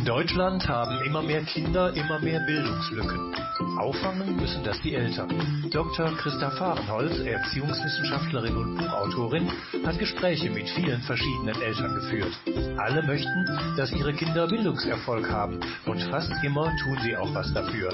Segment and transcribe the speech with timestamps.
[0.00, 3.34] In Deutschland haben immer mehr Kinder immer mehr Bildungslücken.
[3.78, 5.28] Auffangen müssen das die Eltern.
[5.70, 6.16] Dr.
[6.16, 9.52] Christa Fahrenholz, Erziehungswissenschaftlerin und Buchautorin,
[9.84, 12.32] hat Gespräche mit vielen verschiedenen Eltern geführt.
[12.78, 13.44] Alle möchten,
[13.76, 17.90] dass ihre Kinder Bildungserfolg haben und fast immer tun sie auch was dafür.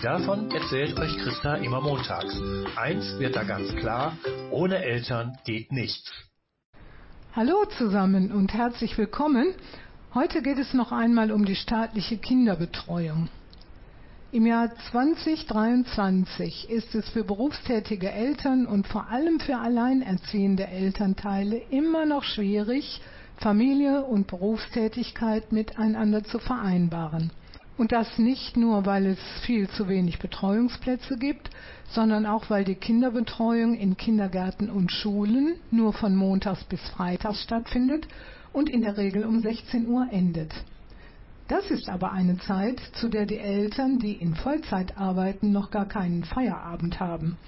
[0.00, 2.40] Davon erzählt euch Christa immer montags.
[2.76, 4.16] Eins wird da ganz klar,
[4.52, 6.08] ohne Eltern geht nichts.
[7.34, 9.54] Hallo zusammen und herzlich willkommen.
[10.14, 13.28] Heute geht es noch einmal um die staatliche Kinderbetreuung.
[14.32, 22.06] Im Jahr 2023 ist es für berufstätige Eltern und vor allem für alleinerziehende Elternteile immer
[22.06, 23.02] noch schwierig,
[23.36, 27.30] Familie und Berufstätigkeit miteinander zu vereinbaren.
[27.76, 31.50] Und das nicht nur, weil es viel zu wenig Betreuungsplätze gibt,
[31.90, 38.08] sondern auch, weil die Kinderbetreuung in Kindergärten und Schulen nur von Montags bis Freitags stattfindet
[38.52, 40.52] und in der Regel um 16 Uhr endet.
[41.48, 45.86] Das ist aber eine Zeit, zu der die Eltern, die in Vollzeit arbeiten, noch gar
[45.86, 47.38] keinen Feierabend haben.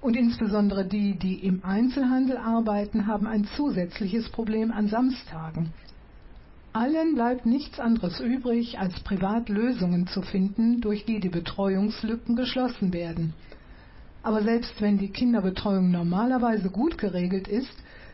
[0.00, 5.72] Und insbesondere die, die im Einzelhandel arbeiten, haben ein zusätzliches Problem an Samstagen.
[6.72, 12.92] Allen bleibt nichts anderes übrig, als privat Lösungen zu finden, durch die die Betreuungslücken geschlossen
[12.92, 13.34] werden.
[14.22, 17.72] Aber selbst wenn die Kinderbetreuung normalerweise gut geregelt ist,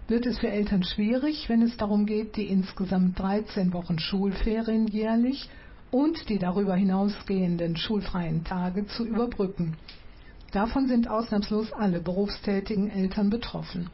[0.08, 5.48] wird es für Eltern schwierig, wenn es darum geht, die insgesamt 13 Wochen Schulferien jährlich
[5.90, 9.76] und die darüber hinausgehenden schulfreien Tage zu überbrücken.
[10.52, 13.90] Davon sind ausnahmslos alle berufstätigen Eltern betroffen.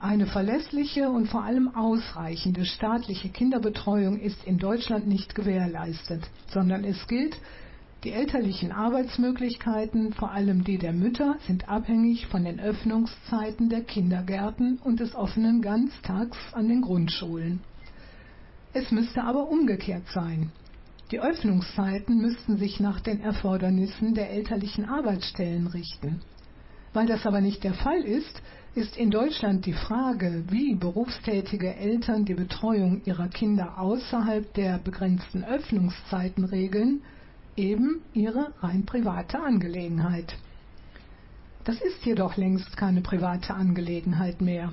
[0.00, 7.06] Eine verlässliche und vor allem ausreichende staatliche Kinderbetreuung ist in Deutschland nicht gewährleistet, sondern es
[7.06, 7.36] gilt,
[8.04, 14.78] die elterlichen Arbeitsmöglichkeiten, vor allem die der Mütter, sind abhängig von den Öffnungszeiten der Kindergärten
[14.82, 17.60] und des offenen Ganztags an den Grundschulen.
[18.72, 20.50] Es müsste aber umgekehrt sein.
[21.12, 26.22] Die Öffnungszeiten müssten sich nach den Erfordernissen der elterlichen Arbeitsstellen richten.
[26.94, 28.42] Weil das aber nicht der Fall ist,
[28.74, 35.44] ist in Deutschland die Frage, wie berufstätige Eltern die Betreuung ihrer Kinder außerhalb der begrenzten
[35.44, 37.02] Öffnungszeiten regeln,
[37.56, 40.36] eben ihre rein private Angelegenheit.
[41.64, 44.72] Das ist jedoch längst keine private Angelegenheit mehr,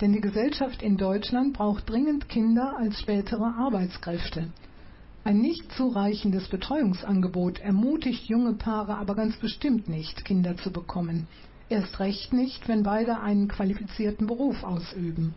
[0.00, 4.48] denn die Gesellschaft in Deutschland braucht dringend Kinder als spätere Arbeitskräfte.
[5.24, 11.28] Ein nicht zureichendes Betreuungsangebot ermutigt junge Paare aber ganz bestimmt nicht, Kinder zu bekommen.
[11.68, 15.34] Erst recht nicht, wenn beide einen qualifizierten Beruf ausüben.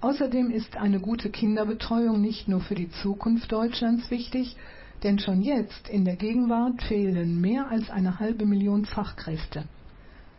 [0.00, 4.56] Außerdem ist eine gute Kinderbetreuung nicht nur für die Zukunft Deutschlands wichtig,
[5.02, 9.64] denn schon jetzt in der Gegenwart fehlen mehr als eine halbe Million Fachkräfte.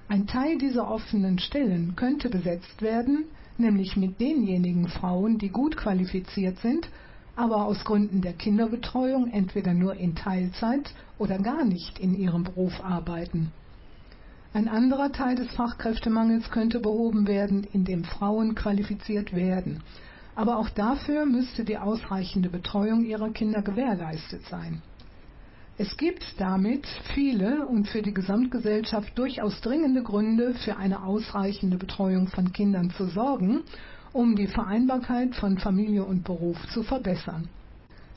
[0.08, 3.26] Ein Teil dieser offenen Stellen könnte besetzt werden,
[3.58, 6.90] nämlich mit denjenigen Frauen, die gut qualifiziert sind,
[7.36, 12.84] aber aus Gründen der Kinderbetreuung entweder nur in Teilzeit oder gar nicht in ihrem Beruf
[12.84, 13.52] arbeiten.
[14.52, 19.84] Ein anderer Teil des Fachkräftemangels könnte behoben werden, indem Frauen qualifiziert werden.
[20.40, 24.82] Aber auch dafür müsste die ausreichende Betreuung ihrer Kinder gewährleistet sein.
[25.78, 32.28] Es gibt damit viele und für die Gesamtgesellschaft durchaus dringende Gründe für eine ausreichende Betreuung
[32.28, 33.64] von Kindern zu sorgen,
[34.14, 37.50] um die Vereinbarkeit von Familie und Beruf zu verbessern.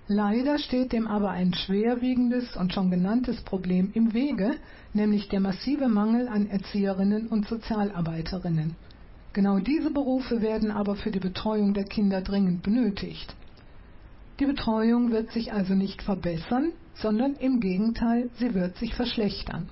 [0.07, 4.55] Leider steht dem aber ein schwerwiegendes und schon genanntes Problem im Wege,
[4.95, 8.77] nämlich der massive Mangel an Erzieherinnen und Sozialarbeiterinnen.
[9.33, 13.35] Genau diese Berufe werden aber für die Betreuung der Kinder dringend benötigt.
[14.41, 19.69] Die Betreuung wird sich also nicht verbessern, sondern im Gegenteil, sie wird sich verschlechtern.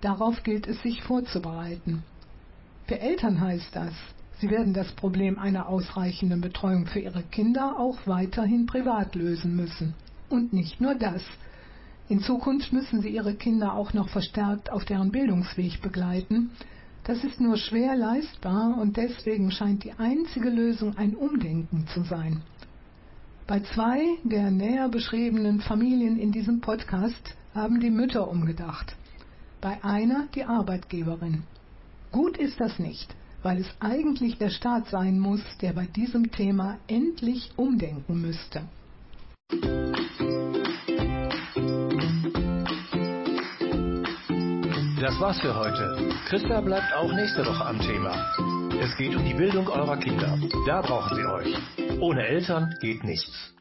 [0.00, 2.02] Darauf gilt es sich vorzubereiten.
[2.86, 3.92] Für Eltern heißt das,
[4.40, 9.94] Sie werden das Problem einer ausreichenden Betreuung für ihre Kinder auch weiterhin privat lösen müssen.
[10.28, 11.22] Und nicht nur das.
[12.08, 16.50] In Zukunft müssen sie ihre Kinder auch noch verstärkt auf deren Bildungsweg begleiten.
[17.04, 22.42] Das ist nur schwer leistbar und deswegen scheint die einzige Lösung ein Umdenken zu sein.
[23.46, 28.96] Bei zwei der näher beschriebenen Familien in diesem Podcast haben die Mütter umgedacht.
[29.60, 31.42] Bei einer die Arbeitgeberin.
[32.10, 33.14] Gut ist das nicht
[33.44, 38.62] weil es eigentlich der Staat sein muss, der bei diesem Thema endlich umdenken müsste.
[45.04, 45.98] Das war's für heute.
[46.30, 48.32] Christa bleibt auch nächste Woche am Thema.
[48.80, 50.38] Es geht um die Bildung eurer Kinder.
[50.66, 52.00] Da brauchen sie euch.
[52.00, 53.53] Ohne Eltern geht nichts.